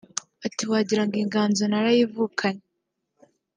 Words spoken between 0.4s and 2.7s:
Ati “Wagira ngo inganzo narayivukanye